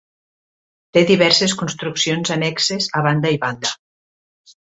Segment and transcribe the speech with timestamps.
[0.97, 3.75] Té diverses construccions annexes a banda i banda.